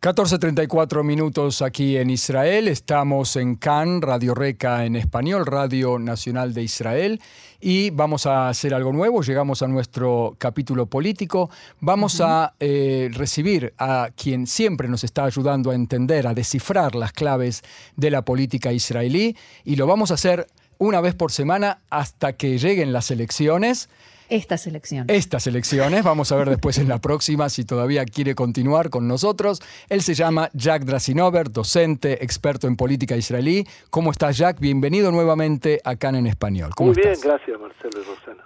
[0.00, 2.68] 14.34 minutos aquí en Israel.
[2.68, 7.20] Estamos en CAN, Radio Reca en español, Radio Nacional de Israel.
[7.60, 9.22] Y vamos a hacer algo nuevo.
[9.22, 11.50] Llegamos a nuestro capítulo político.
[11.80, 17.12] Vamos a eh, recibir a quien siempre nos está ayudando a entender, a descifrar las
[17.12, 17.62] claves
[17.96, 19.34] de la política israelí.
[19.64, 20.46] Y lo vamos a hacer
[20.78, 23.88] una vez por semana hasta que lleguen las elecciones.
[24.28, 25.16] Estas elecciones.
[25.16, 29.62] Estas elecciones, vamos a ver después en la próxima si todavía quiere continuar con nosotros.
[29.88, 33.64] Él se llama Jack Drasinover, docente, experto en política israelí.
[33.90, 34.58] ¿Cómo estás, Jack?
[34.58, 36.70] Bienvenido nuevamente acá en Español.
[36.74, 37.24] ¿Cómo Muy bien, estás?
[37.24, 38.44] gracias Marcelo y Rosana.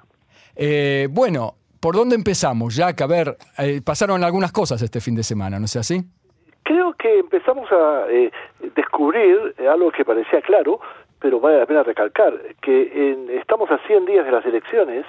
[0.54, 3.00] Eh, bueno, ¿por dónde empezamos, Jack?
[3.00, 6.02] A ver, eh, pasaron algunas cosas este fin de semana, ¿no es así?
[6.62, 8.30] Creo que empezamos a eh,
[8.76, 10.78] descubrir algo que parecía claro,
[11.20, 15.04] pero vale la pena recalcar, que en- estamos a 100 días de las elecciones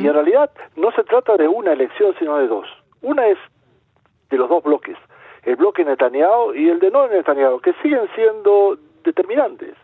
[0.00, 2.66] y en realidad no se trata de una elección, sino de dos.
[3.02, 3.38] Una es
[4.30, 4.96] de los dos bloques,
[5.44, 9.74] el bloque Netanyahu y el de no Netanyahu, que siguen siendo determinantes.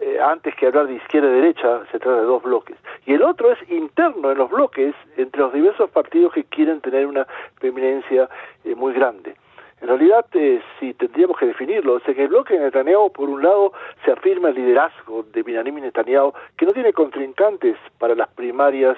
[0.00, 2.76] Eh, antes que hablar de izquierda y derecha, se trata de dos bloques.
[3.04, 7.04] Y el otro es interno en los bloques entre los diversos partidos que quieren tener
[7.06, 7.26] una
[7.58, 8.28] preeminencia
[8.64, 9.34] eh, muy grande.
[9.80, 13.42] En realidad, eh, si tendríamos que definirlo, es en el bloque de Netanyahu, por un
[13.42, 13.72] lado,
[14.04, 18.96] se afirma el liderazgo de Benjamin Netanyahu, que no tiene contrincantes para las primarias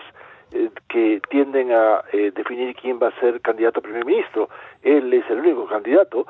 [0.53, 4.49] eh, que tienden a eh, definir quién va a ser candidato a primer ministro.
[4.83, 6.27] Él es el único candidato,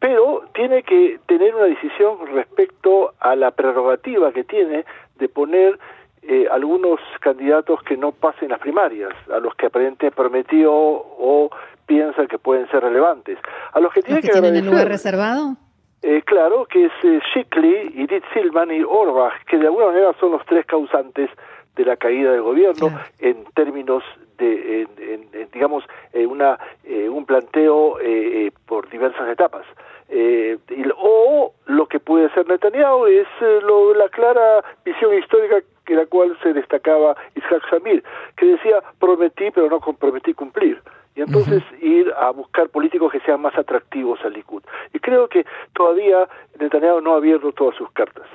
[0.00, 4.84] pero tiene que tener una decisión respecto a la prerrogativa que tiene
[5.16, 5.78] de poner
[6.26, 11.50] eh, algunos candidatos que no pasen las primarias, a los que aparentemente prometió o
[11.86, 13.38] piensa que pueden ser relevantes.
[13.72, 15.56] A los que tiene ¿Los que tienen el lugar reservado?
[16.02, 20.32] eh, claro, que es eh, Shikli, Edith Silman y Orbach, que de alguna manera son
[20.32, 21.30] los tres causantes
[21.76, 23.04] de la caída del gobierno Claro.
[23.20, 24.02] en términos
[24.38, 29.64] de, en- en- en, digamos, eh, una, eh, un planteo eh, por diversas etapas.
[30.10, 30.58] Eh,
[30.98, 31.53] o
[31.94, 36.52] que puede ser Netanyahu es eh, lo- la clara visión histórica que la cual se
[36.52, 38.02] destacaba Isaac Samir,
[38.36, 40.82] que decía prometí pero no comprometí cumplir.
[41.14, 44.64] Y entonces ir a buscar políticos que sean más atractivos al Likud.
[44.92, 46.28] Y creo que todavía
[46.58, 48.26] Netanyahu no ha abierto todas sus cartas.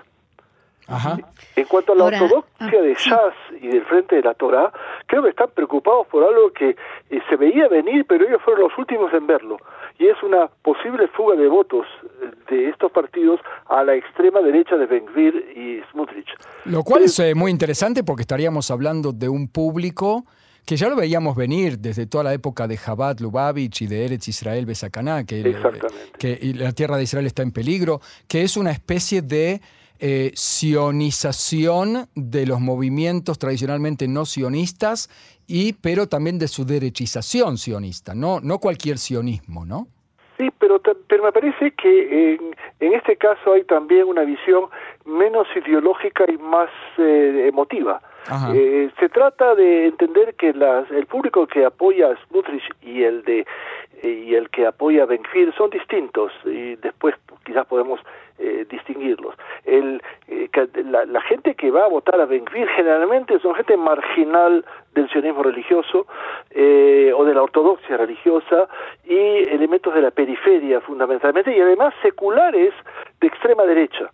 [0.87, 1.17] Ajá.
[1.57, 3.09] En cuanto a la Ahora, ortodoxia ah, de sí.
[3.09, 4.71] Shas y del Frente de la Torah,
[5.09, 8.77] creo que están preocupados por algo que eh, se veía venir, pero ellos fueron los
[8.77, 9.57] últimos en verlo.
[9.97, 11.85] Y es una posible fuga de votos
[12.21, 16.29] eh, de estos partidos a la extrema derecha de Ben-Gvir y Smutrich.
[16.65, 20.25] Lo cual es eh, muy interesante porque estaríamos hablando de un público
[20.63, 24.27] que ya lo veíamos venir desde toda la época de Jabat Lubavitch y de Eretz
[24.27, 25.41] Israel Besakaná, que,
[26.55, 29.61] la tierra de Israel está en peligro, que es una especie de
[29.99, 35.09] eh, sionización de los movimientos tradicionalmente no sionistas,
[35.47, 39.87] y, pero también de su derechización sionista, no, no cualquier sionismo, ¿no?
[40.37, 44.69] Sí, pero, pero me parece que en, en este caso hay también una visión
[45.05, 48.01] menos ideológica y más eh, emotiva.
[48.53, 53.23] Eh, se trata de entender que las, el público que apoya a Smutrich y el
[53.23, 53.45] de
[54.03, 57.15] y el que apoya a Benfir son distintos y después
[57.45, 57.99] quizás podemos
[58.37, 59.35] eh, distinguirlos.
[59.65, 60.49] El, eh,
[60.83, 66.07] la gente que va a votar a Benfir generalmente son gente marginal del sionismo religioso
[66.51, 68.69] eh, o de la ortodoxia religiosa
[69.03, 72.73] y elementos de la periferia fundamentalmente y además seculares
[73.19, 74.09] de extrema derecha.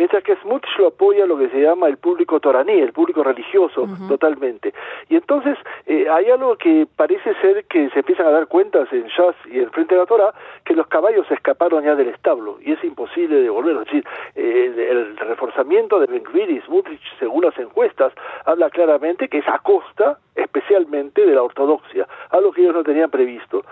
[0.00, 3.86] Mientras que Smutrich lo apoya lo que se llama el público toraní, el público religioso,
[4.08, 4.72] totalmente.
[5.10, 9.04] Y entonces eh, hay algo que parece ser que se empiezan a dar cuentas en
[9.08, 10.32] Shas y en Frente de la Torah,
[10.64, 13.82] que los caballos escaparon ya del establo y es imposible devolverlos.
[13.88, 14.04] Es decir,
[14.36, 18.14] eh, el, el reforzamiento de Ben-Gvir y Smutrich, según las encuestas,
[18.46, 23.10] habla claramente que es a costa especialmente de la ortodoxia, algo que ellos no tenían
[23.10, 23.66] previsto.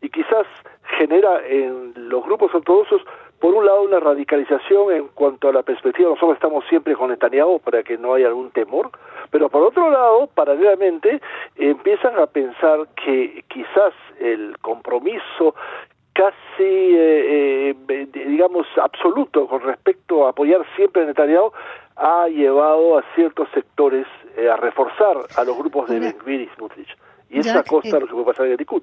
[0.00, 0.46] Y quizás
[0.98, 3.02] genera en los grupos ortodoxos
[3.40, 7.60] por un lado una radicalización en cuanto a la perspectiva, nosotros estamos siempre con Netanyahu
[7.60, 8.90] para que no haya algún temor,
[9.30, 11.20] pero por otro lado, paralelamente,
[11.56, 15.54] empiezan a pensar que quizás el compromiso
[16.14, 21.50] casi, eh, eh, digamos, absoluto con respecto a apoyar siempre a Netanyahu
[21.96, 24.06] ha llevado a ciertos sectores
[24.36, 26.96] eh, a reforzar a los grupos de Ben-Gvir y Smutrich.
[27.30, 28.82] Y eso Jack, a costa eh, lo que puede pasar en el Likud.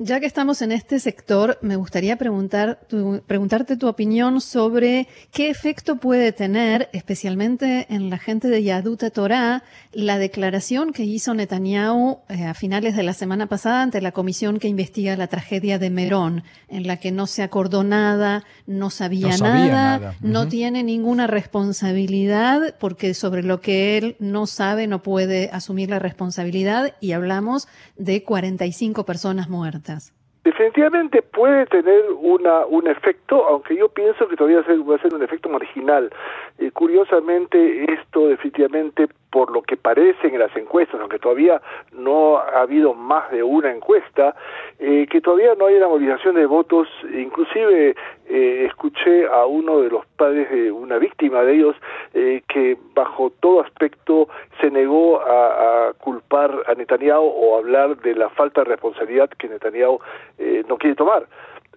[0.00, 2.80] Ya que estamos en este sector, me gustaría preguntar
[3.28, 9.62] preguntarte tu opinión sobre qué efecto puede tener, especialmente en la gente de Yaduta Torah,
[9.92, 14.58] la declaración que hizo Netanyahu eh, a finales de la semana pasada ante la comisión
[14.58, 19.36] que investiga la tragedia de Merón, en la que no se acordó nada, no sabía,
[19.36, 25.88] nada, no tiene ninguna responsabilidad, porque sobre lo que él no sabe no puede asumir
[25.88, 29.83] la responsabilidad, y hablamos de 45 personas muertas.
[29.84, 30.23] preguntas.
[30.44, 35.22] Definitivamente puede tener una, un efecto, aunque yo pienso que todavía va a ser un
[35.22, 36.10] efecto marginal.
[36.58, 41.62] Eh, curiosamente, esto definitivamente, por lo que parece en las encuestas, aunque todavía
[41.92, 44.36] no ha habido más de una encuesta,
[44.78, 46.88] eh, que todavía no hay una movilización de votos.
[47.04, 47.96] Inclusive
[48.28, 51.76] eh, escuché a uno de los padres de una víctima de ellos
[52.12, 54.28] que bajo todo aspecto
[54.60, 59.48] se negó a, a culpar a Netanyahu o hablar de la falta de responsabilidad que
[59.48, 59.98] Netanyahu
[60.38, 61.26] eh, no quiere tomar.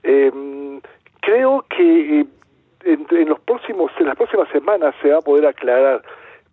[0.04, 0.32] Eh,
[1.22, 2.26] creo que eh,
[2.84, 6.02] en, los próximos, en las próximas semanas se va a poder aclarar,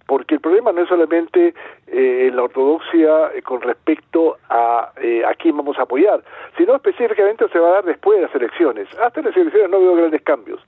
[0.07, 1.55] porque el problema no es solamente
[1.87, 4.93] en la ortodoxia con respecto a
[5.27, 6.23] a quién vamos a apoyar,
[6.59, 8.87] sino específicamente se va a dar después de las elecciones.
[8.99, 10.61] Hasta las elecciones no veo grandes cambios.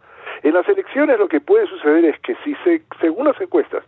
[0.42, 3.84] En las elecciones lo que puede suceder es que si se, según las encuestas,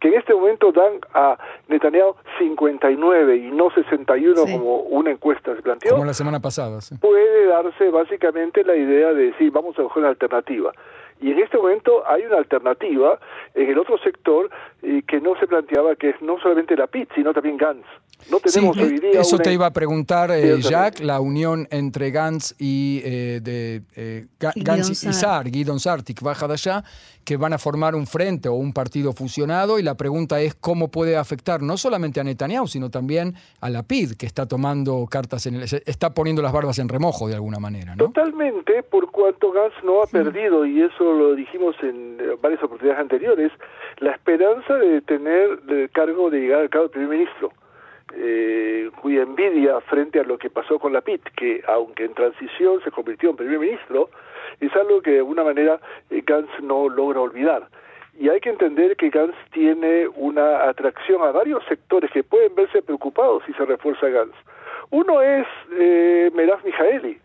[0.00, 1.38] que en este momento dan a
[1.68, 5.92] Netanyahu 59 y no 61 como una encuesta se planteó.
[5.92, 6.80] Como la semana pasada.
[6.80, 6.96] Sí.
[6.96, 10.72] Puede darse básicamente la idea de decir, vamos a coger una alternativa.
[11.20, 13.18] Y en este momento hay una alternativa
[13.54, 14.50] en el otro sector
[14.82, 17.86] eh, que no se planteaba, que es no solamente la PIT, sino también Gantz.
[18.28, 22.54] No tenemos hoy día eso te iba a preguntar, eh, Jack, la unión entre Gantz
[22.58, 26.84] y eh, de eh, Gantz y Sar, Guidon Sartik, baja de allá,
[27.24, 30.90] que van a formar un frente o un partido fusionado y la pregunta es cómo
[30.90, 35.46] puede afectar no solamente a Netanyahu, sino también a la PID, que está tomando cartas
[35.46, 38.04] en el, está poniendo las barbas en remojo de alguna manera, ¿no?
[38.06, 43.52] Totalmente, por cuanto Gantz no ha perdido, y eso lo dijimos en varias oportunidades anteriores,
[43.98, 47.52] la esperanza de tener el cargo de llegar al cargo de primer ministro
[48.14, 52.82] eh, cuya envidia frente a lo que pasó con la PIT, que aunque en transición
[52.82, 54.10] se convirtió en primer ministro,
[54.60, 55.80] es algo que de alguna manera
[56.10, 57.68] eh, Gantz no logra olvidar.
[58.18, 62.82] Y hay que entender que Gantz tiene una atracción a varios sectores que pueden verse
[62.82, 64.34] preocupados si se refuerza Gantz.
[64.90, 65.46] Uno es
[65.78, 67.18] eh, Meraf Mijaeli,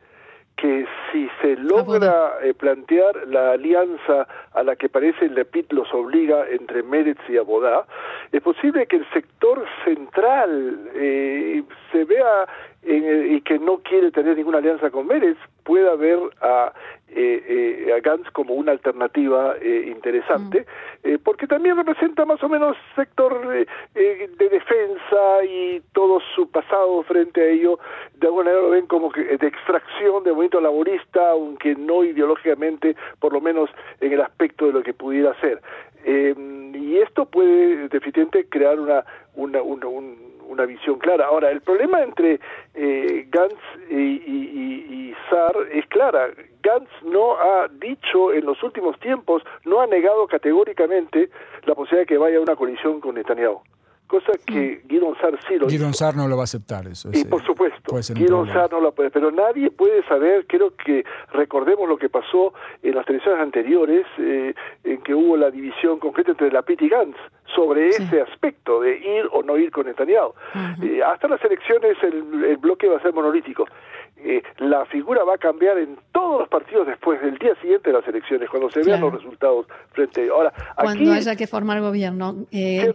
[0.57, 5.94] que si se logra eh, plantear la alianza a la que parece el LEPIT los
[5.94, 7.86] obliga entre Meretz y Abodá,
[8.31, 12.48] es posible que el sector central eh, se vea
[12.85, 16.71] y que no quiere tener ninguna alianza con Meretz pueda ver a
[17.07, 21.07] eh, eh, a Gantz como una alternativa eh, interesante, mm.
[21.07, 27.41] eh, porque también representa más o menos sector de defensa y todo su pasado frente
[27.41, 27.79] a ello,
[28.15, 32.95] de alguna manera lo ven como que de extracción del movimiento laborista, aunque no ideológicamente,
[33.19, 33.69] por lo menos
[34.01, 35.61] en el aspecto de lo que pudiera ser.
[36.05, 39.05] y esto puede definitivamente crear una,
[39.35, 41.25] una, una un, una visión clara.
[41.27, 42.39] Ahora, el problema entre
[42.74, 45.15] eh, Gantz y, y,
[45.71, 46.30] es clara.
[46.62, 51.30] Gantz no ha dicho en los últimos tiempos, no ha negado categóricamente
[51.65, 53.62] la posibilidad de que vaya a una colisión con Netanyahu
[54.07, 54.88] cosa que mm.
[54.88, 57.10] Guido Sar sí lo Guido Sar no lo va a aceptar eso.
[57.13, 61.04] Y por supuesto, Guido Sar no lo puede, pero nadie puede saber, creo que
[61.34, 62.54] recordemos lo que pasó
[62.84, 64.54] en las televisiones anteriores, eh,
[64.84, 67.18] en que hubo la división concreta entre la PIT y Gantz
[67.54, 70.34] sobre ese aspecto de ir o no ir con Netanyahu.
[70.81, 73.66] Eh, hasta las elecciones el, el bloque va a ser monolítico.
[74.27, 77.98] Eh, la figura va a cambiar en todos los partidos después del día siguiente de
[77.98, 80.51] las elecciones, cuando se vean los resultados frente ahora.
[80.75, 82.47] Cuando haya que formar gobierno.
[82.52, 82.92] Eh,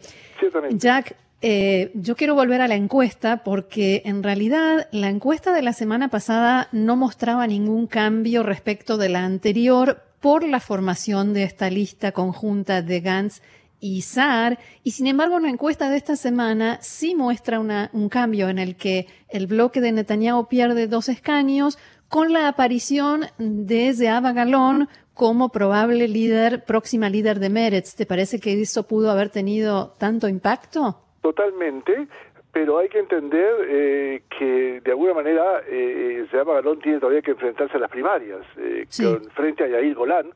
[0.71, 5.73] Jack, eh, yo quiero volver a la encuesta porque en realidad la encuesta de la
[5.73, 11.71] semana pasada no mostraba ningún cambio respecto de la anterior por la formación de esta
[11.71, 13.41] lista conjunta de Gantz
[13.81, 18.59] y SAR, y sin embargo la encuesta de esta semana sí muestra un cambio en
[18.59, 24.89] el que el bloque de Netanyahu pierde dos escaños con la aparición de Zeava Galón
[25.15, 27.95] como probable líder, próxima líder de Meretz.
[27.95, 30.97] ¿Te parece que eso pudo haber tenido tanto impacto?
[31.21, 32.09] Totalmente
[32.53, 37.33] pero hay que entender eh, que de alguna manera eh, Zeava Galón tiene todavía que
[37.33, 38.87] enfrentarse a las primarias eh,
[39.35, 40.33] frente a Yair Golán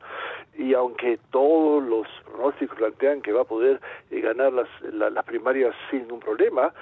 [0.57, 3.81] y aunque todos los pronósticos plantean que va a poder
[4.11, 6.73] eh, ganar las, las primarias sin ningún problema,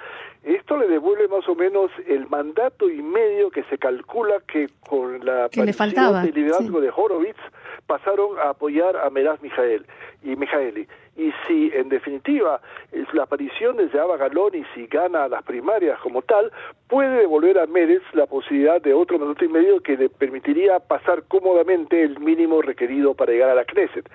[0.42, 5.24] esto le devuelve más o menos el mandato y medio que se calcula que con
[5.24, 7.38] la que le faltaba, liderazgo de Horowitz
[7.86, 9.86] pasaron a apoyar a Meraz Mijael
[10.22, 10.86] y Mijaeli.
[11.16, 12.60] Y si en definitiva
[13.12, 16.50] la aparición de Zeaba Galón y si gana las primarias como tal,
[16.88, 21.22] puede devolver a Meretz la posibilidad de otro minuto y medio que le permitiría pasar
[21.28, 24.08] cómodamente el mínimo requerido para llegar a la Knesset.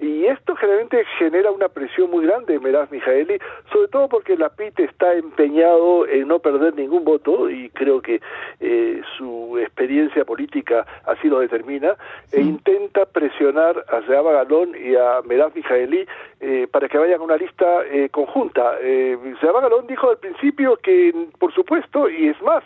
[0.00, 3.38] Y esto generalmente genera una presión muy grande en Meraz Mijaeli,
[3.72, 8.20] sobre todo porque la PIT está empeñado en no perder ningún voto, y creo que
[8.60, 11.96] eh, su experiencia política así lo determina,
[12.30, 16.06] e intenta presionar a Zeaba Galón y a Meraz Mijaeli
[16.40, 18.76] eh, para que vayan a una lista eh, conjunta.
[18.80, 22.62] Eh, Galón dijo al principio que, por supuesto, y es más,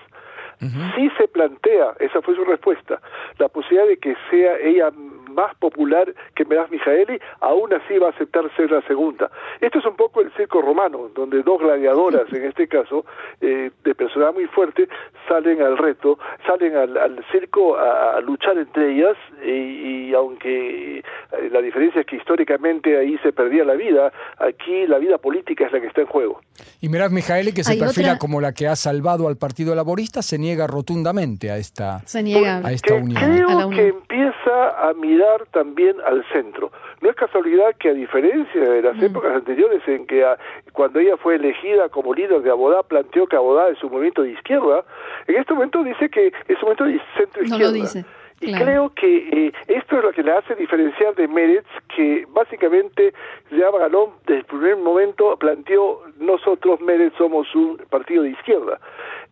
[0.94, 3.00] si se plantea, esa fue su respuesta,
[3.38, 4.92] la posibilidad de que sea ella
[5.34, 9.30] más popular que Meraz Mijaeli, aún así va a aceptar ser la segunda.
[9.60, 13.04] Esto es un poco el circo romano, donde dos gladiadoras, en este caso,
[13.40, 14.88] eh, de personalidad muy fuerte,
[15.28, 21.02] salen al reto, salen al, circo a, luchar entre ellas, y, aunque eh,
[21.50, 25.72] la diferencia es que históricamente ahí se perdía la vida, aquí la vida política es
[25.72, 26.40] la que está en juego.
[26.80, 30.38] Y Meraz Mijaeli, que se perfila como la que ha salvado al Partido Laborista, se
[30.38, 32.60] niega rotundamente a esta, se niega.
[32.64, 33.20] a esta unión.
[33.20, 36.71] Creo que empieza a mirar también al centro.
[37.00, 39.05] No es casualidad que a diferencia de las mm.
[39.05, 40.25] épocas anteriores en que
[40.73, 44.31] cuando ella fue elegida como líder de Abodá planteó que Abodá es un movimiento de
[44.31, 44.85] izquierda,
[45.26, 47.73] en este momento dice que es un movimiento de centro izquierda.
[47.73, 48.05] No lo dice.
[48.43, 53.14] Y creo que eh, esto es lo que le hace diferenciar de Meretz, que básicamente
[53.52, 58.81] Jean Galón desde el primer momento planteó nosotros Meretz somos un partido de izquierda.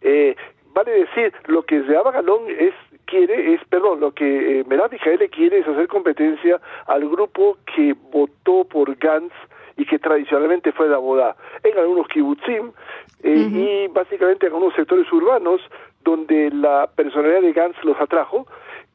[0.01, 0.37] Eh,
[0.73, 2.73] vale decir, lo que Jean Galón es
[3.11, 4.91] quiere es, perdón, lo que eh, Merab
[5.31, 9.35] quiere es hacer competencia al grupo que votó por Gantz
[9.77, 12.73] y que tradicionalmente fue de Abodá, en algunos kibutzim
[13.23, 15.61] eh, y básicamente en algunos sectores urbanos
[16.03, 18.47] donde la personalidad de Gantz los atrajo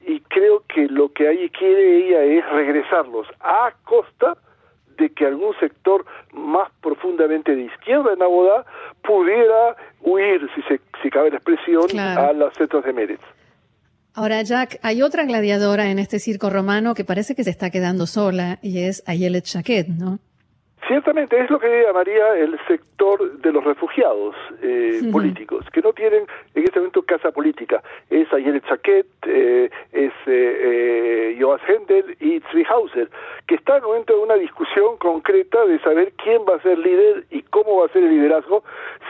[0.01, 4.37] y creo que lo que ahí quiere ella es regresarlos a costa
[4.97, 8.65] de que algún sector más profundamente de izquierda en Abodá
[9.03, 13.21] pudiera huir, si, se, si cabe la expresión, a los centros de Meretz.
[14.17, 18.05] Ahora, Jack, hay otra gladiadora en este circo romano que parece que se está quedando
[18.07, 20.19] sola y es Ayelet Chaquet, ¿no?
[20.87, 26.25] Ciertamente es lo que llamaría el sector de los refugiados eh, políticos, que no tienen
[26.53, 27.83] en este momento casa política.
[28.09, 33.09] Es Ayelet Chaquet, eh, es eh, Joas Hendel y Hauser,
[33.47, 36.77] que están en el momento de una discusión concreta de saber quién va a ser
[36.77, 38.63] líder y cómo va a ser el liderazgo,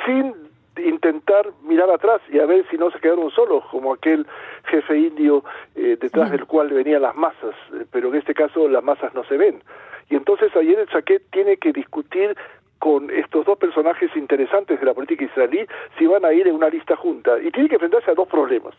[0.06, 0.34] sin
[0.78, 4.26] intentar mirar atrás y a ver si no se quedaron solos, como aquel
[4.66, 5.44] jefe indio
[5.76, 9.24] eh, detrás del cual venían las masas, eh, pero en este caso las masas no
[9.26, 9.62] se ven.
[10.10, 12.36] Y entonces ayer el Chaquet tiene que discutir
[12.80, 15.66] con estos dos personajes interesantes de la política israelí
[15.98, 17.40] si van a ir en una lista junta.
[17.40, 18.76] Y tiene que enfrentarse a dos problemas.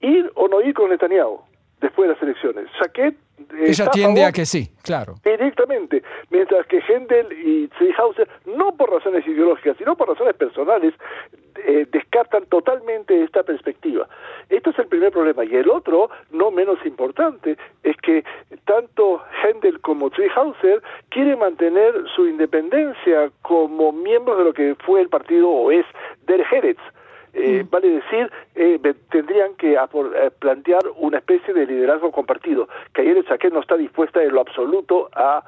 [0.00, 1.40] Ir o no ir con Netanyahu
[1.80, 2.66] después de las elecciones.
[2.78, 3.14] Chaquet
[3.60, 5.14] ella tiende a, que sí, claro.
[5.24, 10.94] Directamente, mientras que Hendel y Seehauser, no por razones ideológicas, sino por razones personales,
[11.66, 14.08] eh, descartan totalmente esta perspectiva.
[14.48, 15.44] Esto es el primer problema.
[15.44, 18.24] Y el otro, no menos importante, es que
[18.64, 25.08] tanto Hendel como Seehauser quieren mantener su independencia como miembros de lo que fue el
[25.08, 25.86] partido o es
[26.26, 26.80] Der Heretz,
[27.34, 27.70] eh, mm.
[27.70, 33.26] vale decir, eh, tendrían que eh, plantear una especie de liderazgo compartido, que ayer el
[33.26, 35.44] Chaquet no está dispuesta en lo absoluto a,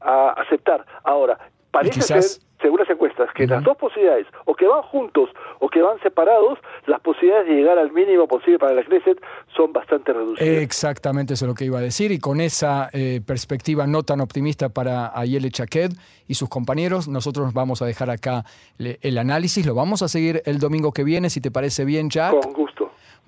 [0.00, 0.86] a aceptar.
[1.04, 1.38] Ahora,
[1.70, 2.22] parece ser
[2.60, 6.58] según las encuestas, que las dos posibilidades, o que van juntos o que van separados,
[6.86, 9.18] las posibilidades de llegar al mínimo posible para la Knesset
[9.56, 10.62] son bastante reducidas.
[10.62, 14.20] Exactamente eso es lo que iba a decir, y con esa eh, perspectiva no tan
[14.20, 15.92] optimista para Ayele Chaked
[16.26, 18.44] y sus compañeros, nosotros vamos a dejar acá
[18.78, 22.32] el análisis, lo vamos a seguir el domingo que viene, si te parece bien, Jack.
[22.32, 22.79] Con gusto.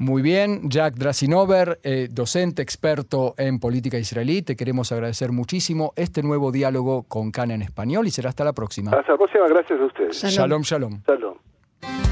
[0.02, 6.24] Muy bien, Jack Drasinover, eh, docente experto en política israelí, te queremos agradecer muchísimo este
[6.24, 8.90] nuevo diálogo con CAN en español y será hasta la próxima.
[8.90, 10.20] Hasta la próxima, gracias a ustedes.
[10.20, 11.02] Shalom, shalom.
[11.06, 12.11] Shalom.